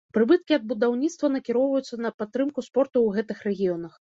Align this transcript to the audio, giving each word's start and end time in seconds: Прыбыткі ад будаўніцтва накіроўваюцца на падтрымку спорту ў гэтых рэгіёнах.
Прыбыткі 0.17 0.55
ад 0.57 0.63
будаўніцтва 0.71 1.29
накіроўваюцца 1.35 2.01
на 2.07 2.13
падтрымку 2.23 2.67
спорту 2.71 2.97
ў 3.03 3.09
гэтых 3.19 3.49
рэгіёнах. 3.51 3.93